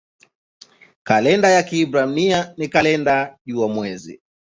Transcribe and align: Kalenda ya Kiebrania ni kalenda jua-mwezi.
Kalenda 1.03 1.49
ya 1.49 1.63
Kiebrania 1.63 2.53
ni 2.57 2.67
kalenda 2.67 3.37
jua-mwezi. 3.45 4.21